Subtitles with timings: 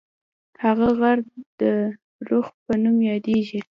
[0.63, 1.17] هغه غر
[1.59, 1.61] د
[2.29, 3.59] رُخ په نوم یادیږي.